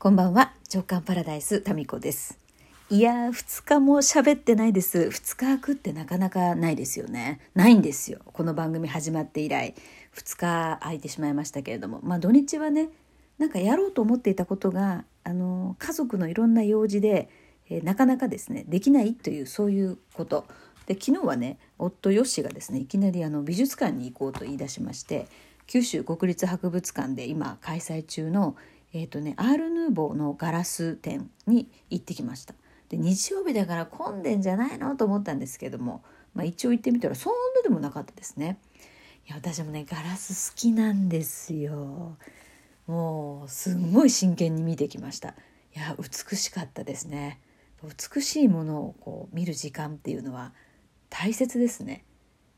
[0.00, 2.38] こんばんは、長官パラダイスタミコです。
[2.88, 5.08] いやー、2日も喋ってないです。
[5.08, 7.40] 2日空くってなかなかないですよね。
[7.56, 8.20] ないんですよ。
[8.32, 9.74] この番組始まって以来、
[10.14, 12.90] 2日空いてしまいましたけれども、まあ土日はね、
[13.38, 17.28] なんかやろうと思っていたことが、あの家族のいろんな用事で、
[17.68, 20.46] えー、なかなかですね、できないというそういうこと。
[20.86, 25.26] で昨日はね夫ヨッシーがですねいきなりあの美術館に行こうと言い出しまして
[25.66, 28.56] 九州国立博物館で今開催中の
[28.98, 32.54] えーとね、アール・ヌーボーのガラス店に行ってきました。
[32.88, 36.02] で日曜日だから混んでんじゃないのと思ったんですけども、
[36.34, 38.58] まあ、一応行ってみたらそんなでもなかったですね。
[39.26, 42.16] いや私もねガラス好きなんですよ。
[42.88, 45.28] もうすんごい真剣に見てきました。
[45.28, 47.38] いや美しかったですね。
[47.84, 50.52] 美しいものをこう見る時間っていうのは
[51.08, 52.04] 大切ですね、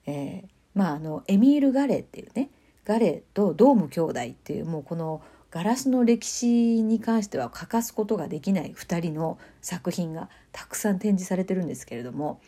[0.07, 2.51] えー、まああのエミール・ガレーっていうね
[2.87, 12.41] ガレーとドーム兄弟っていうもうこのガラスの歴史に関しては欠かすことができない2人の作品がたくさん展示されてるんですけれども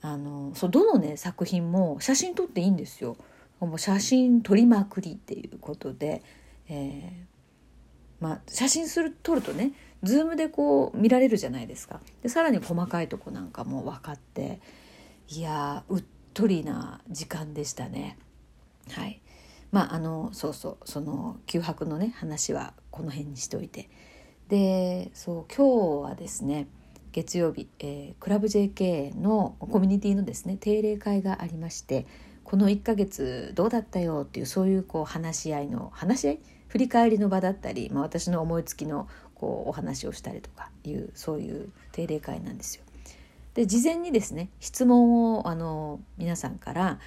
[0.00, 3.16] あのそうどのね作品も写真撮っていいんですよ。
[3.58, 6.22] もう写真撮りまくりっていうことで、
[6.70, 9.72] えー、まあ、写真する撮るとね
[10.02, 14.60] ズームでこう見られるじゃないですかでさらに細かいとこなんかも分かって
[15.28, 18.16] いやうっとりな時間でしたね。
[18.92, 19.20] はい
[19.72, 23.88] まああのそうそうその九泊のね話はこの辺にしておいて
[24.48, 26.66] でそう今日はですね
[27.12, 32.06] 月曜日、えー、クラブ JK のコミュニティのですね定例会がありまして
[32.44, 36.38] この1ヶ月どうだったよっていうそういうこう話し合いの話し合い？
[36.68, 42.84] 振り返りの場だったり、まあ、私の思いつきのこうお話をしたりとかいうそういう定例会なんですよ。
[43.54, 47.00] で事前にですね質問をあの皆さんから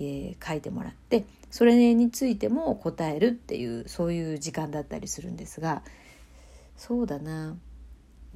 [0.00, 5.82] えー、書いてもらってそれについても答えるっていうそういう時間だったりするんですが
[6.76, 7.56] そうだな。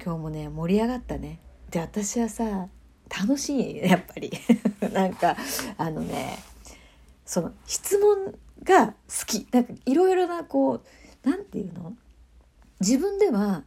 [0.03, 1.39] 今日もね盛り上がったね。
[1.69, 2.67] で私はさ
[3.09, 4.31] 楽しいやっぱり。
[4.91, 5.37] なんか
[5.77, 6.37] あのね
[7.25, 8.93] その質問が好
[9.25, 9.47] き。
[9.51, 10.81] なんかいろいろなこう
[11.23, 11.95] 何て言うの？
[12.79, 13.63] 自分では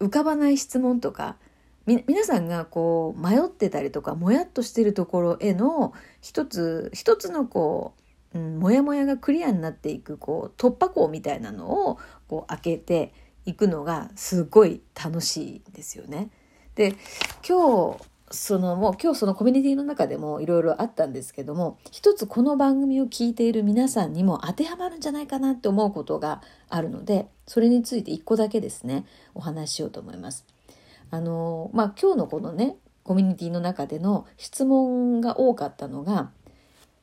[0.00, 1.36] 浮かばない質問とか
[1.84, 8.02] 皆さんがこう迷ってたりとかもやっとしてるところへの一つ一つのこう、
[8.34, 13.12] うん、もやもやがクリアになっていくこう突破口みたいなのをこう開けて
[13.46, 16.30] いくのがすごい楽しいですよね。
[16.74, 16.94] で
[17.46, 30.44] 今日そのもう今日そのコミュニティの中でもいろいろあったんですけども一つこの番組を聞いている皆さんにも当てはまるんじゃないかなって思うことがあるのでそれについて一個だけですねお話ししようと思います。
[31.10, 36.30] あのまあ今日のこのねコミュニティの中での質問が多かったのが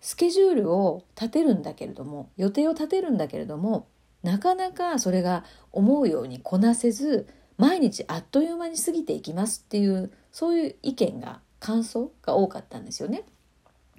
[0.05, 3.87] スケジュールを立てるんだけれども予定を立てるんだけれども
[4.21, 7.27] なかなかそれが思うようにこなせず
[7.57, 13.23] 毎日あっという間に過ぎていきますっていうそういう意見が感想が多かったんですよね。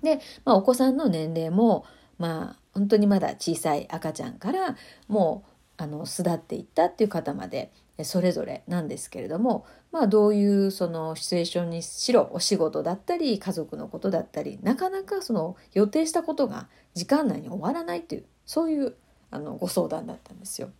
[0.00, 1.84] で、まあ、お子さんの年齢も
[2.18, 4.76] まあ本当にまだ小さい赤ちゃんから
[5.08, 7.72] もうあの巣立っていったっていう方まで
[8.04, 18.94] それぞれなんですけれども、まあ、どういうそのシチュエーションにしろお仕事だったり家族のことだったりなかなかその予定したことが時間内に終わらないっていうそういう
[19.30, 20.70] あのご相談だったんですよ。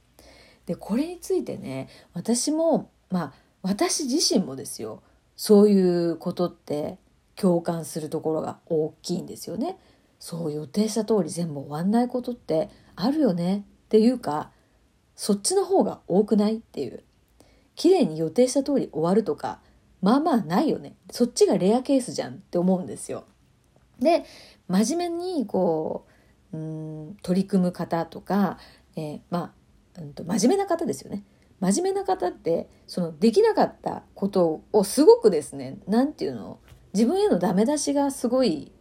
[0.67, 3.33] でこれについてね私もまあ
[3.63, 5.03] 私自身もですよ
[5.37, 6.99] そういうことって
[7.35, 9.79] 共感するところが大きいんですよね。
[10.19, 14.51] そう予定した通り全部終わんないことってあるよねっていうか
[15.15, 17.03] そっちの方が多くないっていう
[17.77, 19.61] 綺麗に予定した通り終わるとか、
[20.03, 20.97] まあまあないよね。
[21.11, 23.25] そっちがレアケースじゃんって思うんですよ。
[24.01, 24.25] で、
[24.69, 26.07] 真面目にこ
[26.53, 28.59] う、うん、取り組む方とか、
[28.97, 29.55] えー、ま
[29.97, 31.25] あ、うんと、真面目な方ですよね。
[31.61, 36.59] 真面目な方って、そのできなかったことをすごくですね、なんていうの、
[36.93, 38.73] 自分へのダメ出しがすごい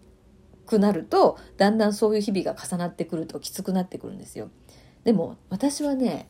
[0.65, 4.49] くなると、だんだんそういう日々が重なってくるときつくなってくるんですよ。
[5.03, 6.29] でも私はね、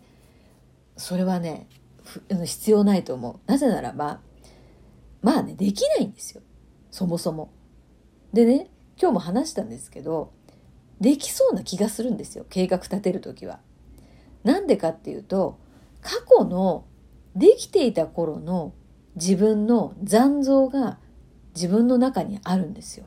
[0.97, 1.67] それはね、
[2.45, 3.51] 必要ないと思う。
[3.51, 4.21] なぜならば、
[5.21, 6.41] まあね、できないんですよ。
[6.91, 7.51] そもそも。
[8.33, 8.69] でね、
[9.01, 10.31] 今日も話したんですけど、
[11.01, 12.45] できそうな気がするんですよ。
[12.49, 13.59] 計画立てる時は。
[14.43, 15.57] なんでかっていうと、
[16.01, 16.85] 過去の
[17.35, 18.73] できていた頃の
[19.15, 20.99] 自分の残像が
[21.55, 23.05] 自分の中にあるんですよ。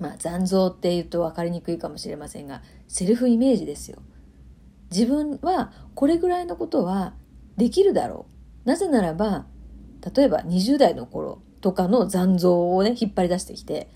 [0.00, 3.98] まあ残像って言うと分かりにくいかもしれませんが、セルフイメージですよ。
[4.90, 7.14] 自分はこれぐらいのことは
[7.56, 8.26] できるだろ
[8.64, 8.68] う。
[8.68, 9.46] なぜならば、
[10.14, 13.88] 例えば20代の頃とかの残像をね、引っ張り出してきて、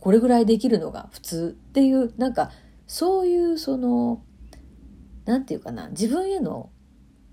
[0.00, 2.50] これぐらいできるのが普通っていう、なんか、
[2.86, 4.22] そういうその、
[5.24, 6.70] なんていうかな、自分への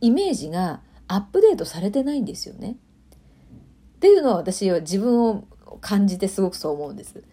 [0.01, 2.77] イメージがアップデートされてないんですよね。
[3.95, 5.47] っていうのは私は自分を
[5.81, 7.23] 感じてすごくそう思うんです。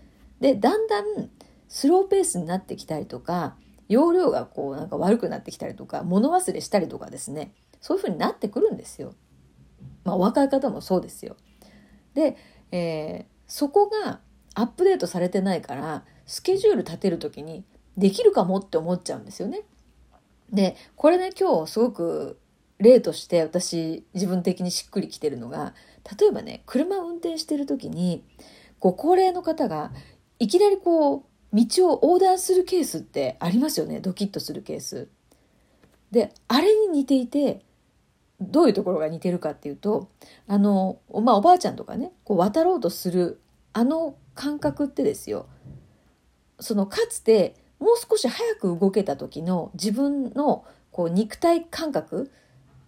[0.41, 1.31] でだんだん
[1.69, 3.57] スローペースになってきたりとか
[3.89, 9.13] 容量がこうなんか悪くなってきたりとか物忘れしたりとかですねそういうふうになってくるんですよ。
[10.05, 11.37] まあ、お若い方もそうですよ。
[12.15, 12.37] で、
[12.71, 14.21] えー、そこが
[14.55, 17.65] アップデートされてないからスケジュール立てる時に
[17.99, 19.63] できるかもって思っちゃうんですよね。
[20.51, 22.39] でこれね今日すごく
[22.79, 25.75] 例として私自分的にしっくりきてるのが
[26.21, 28.25] 例えばね車を運転してる時に
[28.81, 29.93] ご高齢の方が
[30.39, 31.23] いきなりこう
[31.55, 35.09] 道を横断するケースってありますよねドキッとするケース。
[36.11, 37.65] であれに似ていて
[38.51, 40.09] どういうところが似てるかっていうと
[40.47, 43.41] あの、まあ、おばあちゃんとかねこう渡ろうとする
[43.73, 45.47] あの感覚ってですよ
[46.61, 52.31] そのかつてもう少し早く動けた時の自分のこう肉体感覚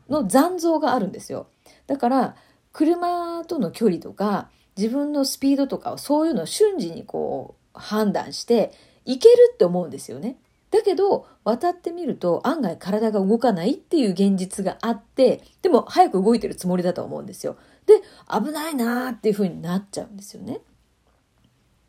[0.08, 1.48] の残像があるんですよ。
[1.86, 2.36] だから
[2.72, 8.72] 車との距離とか自分のスピードとかそういうのを瞬時にこう判断して
[9.04, 10.36] いけるって思うんですよね。
[10.74, 17.56] だけど渡ってみると案外体が動かないっていう現実があってでも早く動いてるつもりだと思うんですよ。
[17.86, 20.60] で危ないなーっていう風になっちゃうんですよね。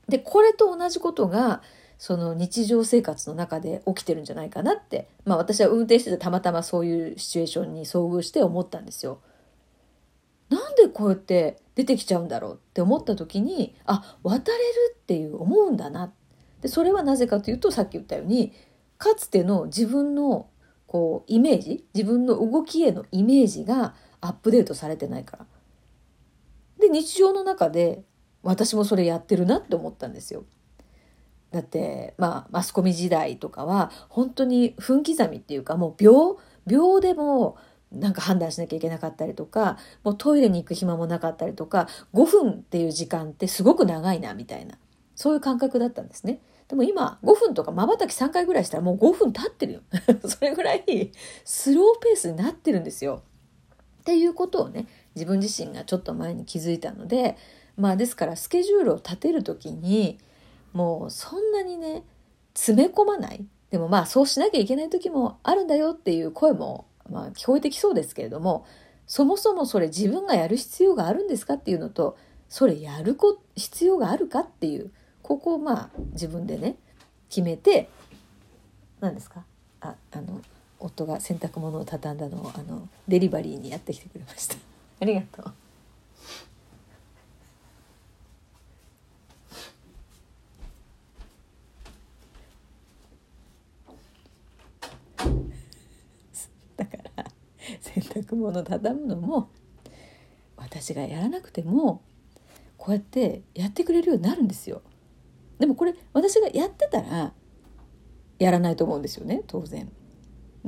[0.07, 1.63] でこれと同じことが
[1.97, 9.19] その日常生活の中で起きてるんじゃないかなってまあ私は運転しててたまたまそういうシチュエーションに遭遇して思ったんですよ。
[10.49, 16.13] なんでこうやって出てきちゃうんだろうって思った時にあ渡れるっていう思うんだな
[16.61, 18.53] でそれはなぜかというとさっき言ったように
[19.05, 20.49] かつての自分の
[20.87, 25.45] こうイメージ自分の動きへのイメージがアップデートされてないから。
[26.79, 28.03] で日常の中で
[28.41, 30.43] 私もそれやってるなって思ったんですよ。
[31.51, 37.57] だってまあマスコミ時代とかは本当に分刻みっていうかもう秒秒でも
[37.91, 44.75] なんか判断しなきゃいけなかったりとかもうトイレに行く暇もなかったりとか5分っていう時間ってすごく長いなみたいな
[45.15, 46.39] そういう感覚だったんですね。
[46.67, 49.81] でも今5分とかまばたき3回ぐらいしたらもう5分経ってるよ。
[50.27, 51.11] それぐらい
[51.43, 53.21] スローペースになってるんですよ。
[54.01, 57.37] っていうことをね自分自身がちょっと前に気づいたので
[57.77, 60.19] まあですからスケジュールを立てる時に
[60.73, 62.03] もうそんなにね
[62.53, 68.65] 詰め込まないでもまあそうしなきゃいけない時もあるんだよっていう声もまあ聞こえてきそうですけれども
[69.07, 74.91] そもそもそれ自分がやる必要があるんですかっていうのとそれやるこ必要があるかっていう
[75.25, 76.75] ここをまあ自分でね
[77.29, 77.89] 決めて
[79.01, 79.43] 何ですか？
[79.81, 80.39] ああの
[80.79, 84.55] 夫が洗濯物を畳んだのをあのデリバリーにやってきてくれました。
[85.01, 85.53] ありがとう。
[96.77, 97.25] だから
[97.81, 99.49] 洗濯物畳むのも
[100.57, 102.01] 私がやらなくても
[102.77, 104.81] こうやってやってくれるようになるんですよ。
[105.59, 107.33] でもこれ私がやってたら
[108.39, 109.91] やらないと思うんですよね当然。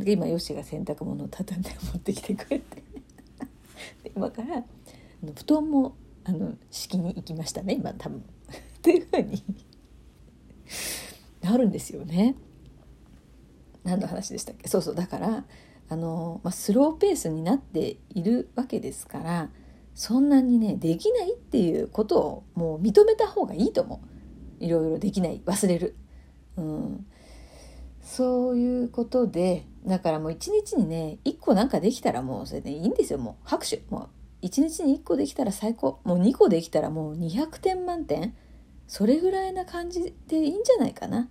[0.06, 2.84] 今ヨシが洗濯物を畳んで持ってきてくれて
[4.16, 4.64] 今から
[5.36, 8.20] 布団もあの敷きに行きましたね今多分。
[8.78, 9.44] っていうふうに
[11.42, 12.36] なるんですよね。
[13.84, 14.68] 何の話でしたっけ？
[14.68, 15.46] そうそうだから
[15.90, 19.50] あの、まあ、スローペースになっているわけですから
[19.96, 24.17] そんなにねできないっていうことをもう認めた方がいいと思う
[24.60, 25.96] いろいろできない忘れる、
[26.56, 27.06] うん、
[28.02, 33.20] そういうことでだからもう一日にね1個なんかできたらもうそれでいいんですよ。
[33.20, 33.84] もう拍手。
[33.90, 34.10] もう
[34.42, 36.00] 一日に1個できたら最高。
[36.04, 38.36] もう2個できたらもう200点満点。
[38.88, 41.30] それぐらいな感じでいいんじゃないかな。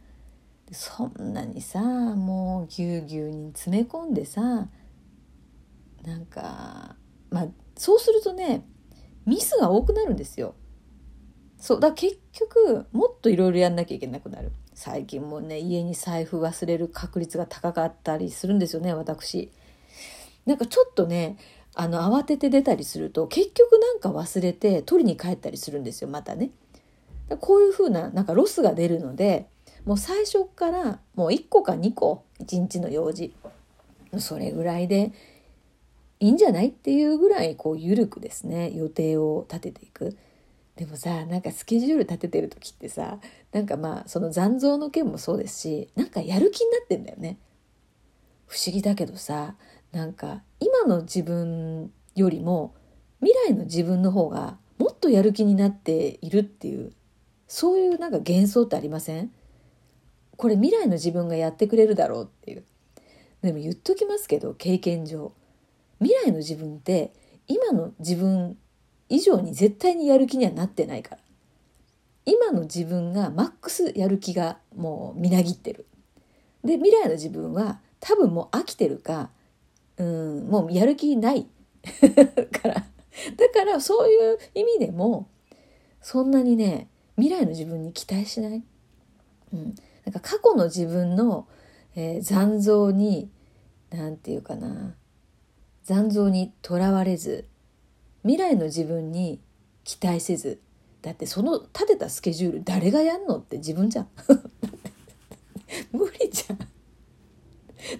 [0.73, 4.69] そんなにさもうぎゅうぎゅうに詰め込んでさ
[6.03, 6.97] なんか
[7.31, 8.67] まあそうするとね
[9.27, 10.55] ミスが多くなるんですよ。
[11.67, 14.53] そうだ結局もっといろいろやんなきゃいけなくなる。
[14.75, 19.51] 最近もね家に財布忘れる確率が高かったりするんですよね私。
[20.45, 21.37] なんかちょっとね
[21.75, 26.51] あの慌てて出たりすると結局なんか忘れて取りに帰ったりするんですよまたね。
[27.41, 29.49] こういうふうななんかロスが出るので
[29.85, 33.35] もう最初からもう1個か2個1日の用事
[34.19, 35.11] それぐらいで
[36.21, 40.17] いいんじゃないっていうぐらいこう緩くですね予定を立てていく。
[40.77, 43.19] でもさなんかスケジュール立ててる時ってさ
[43.53, 47.39] なんかまあその残像の件もそうですしなんかやる気になってんだよね。
[48.47, 49.55] 不思議だけどさ
[49.93, 52.75] なんか今の自分よりも
[53.21, 56.93] 未来の自分の方がもっとやる気になっているっていう
[57.49, 59.33] そういうなんか幻想ってありません？
[60.37, 62.65] これ未来の自分がやってくれるだろうっていう。
[63.41, 65.33] でも言っときますけど経験上。
[66.01, 67.15] 未来の自分って
[67.49, 68.59] 今の自分
[69.09, 71.19] 以上に絶対にやる気にはなってないから。
[72.25, 75.87] 今の自分がマックスやる気がもうみなぎってる。
[76.65, 79.31] で未来の自分は多分もう飽きてるか
[79.97, 81.47] うんもうやる気ない。
[82.63, 82.87] から。
[83.37, 85.29] だからそういう意味でも
[86.01, 88.63] そんなにね未来の自分に期待しない、
[89.53, 91.49] うん、なんか過去の自分の、
[91.95, 93.31] えー、残像に
[93.91, 94.95] 何て言うかな
[95.85, 97.47] 残像にとらわれず
[98.27, 99.41] 未来の自分に
[99.85, 100.61] 期待せず
[101.01, 104.09] だってその立てたスケジュール誰がやんのって自分じゃん。
[105.93, 106.59] 無理じゃん。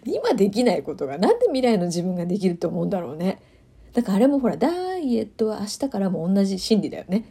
[0.05, 3.41] 今できないことがなんで未来の自分ができると思うんだろうね。
[3.93, 7.25] だからあれもほらダイエットは明日からも同じ心理だよね。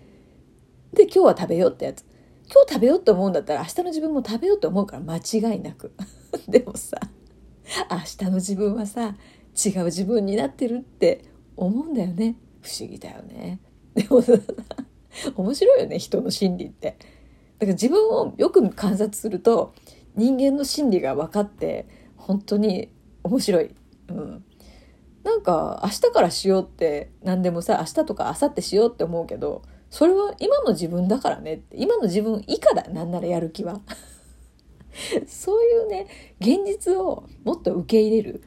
[0.94, 2.06] で今日は食べようってやつ。
[2.50, 5.92] 今日食べようと思うんだったら明日の自分も食べようと思うから間違いなく。
[6.48, 6.98] でもさ
[7.92, 9.18] 明日の自分はさ
[9.66, 11.26] 違う自分になってるって
[11.58, 12.38] 思うんだよね。
[12.66, 13.60] 不思議だよね。
[13.94, 14.22] でも
[15.36, 16.98] 面白いよね人の心理って。
[17.60, 19.74] だから自分をよく観察すると
[20.16, 22.90] 人間の心理が分かって本当に
[23.24, 23.76] 面白い、
[24.10, 24.44] うん、
[25.24, 31.78] なんか明日からしようって何でもさ明日とか明後日しようって思うけどそれは今の自分だからねって。
[31.78, 33.80] 今の自分以下だなんならやる気は。
[35.28, 36.08] そういうね
[36.40, 38.44] 現実をもっと受け入れる、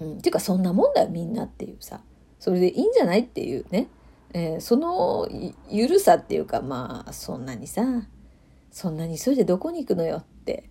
[0.00, 2.00] うん、っていうかそんなもんだよみんなっていうさ。
[2.46, 3.88] それでいいんじゃないっていうね、
[4.32, 5.28] えー、その
[5.68, 8.04] ゆるさっていうかまあそんなにさ
[8.70, 10.70] そんなに急いでどこに行くのよって、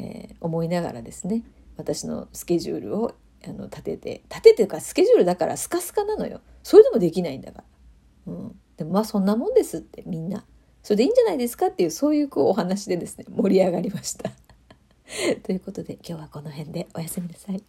[0.00, 1.44] えー、思いながらですね
[1.76, 3.14] 私のスケジュールを
[3.46, 6.40] あの立てて立ててるかスケジュールだからスカスカなのよ。
[6.64, 7.62] それでもできないんだか
[8.26, 10.44] ら、うん、でもまあそんなもんですってみんな。
[10.82, 14.32] それでいいんじゃないですかっていうそういうこうお話でですね盛り上がりました。
[15.44, 17.62] ということで今日はこの辺でおやすみなさい。